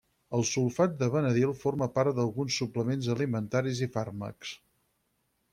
[0.35, 4.59] El sulfat de vanadil forma part d'alguns suplements alimentaris i fàrmacs.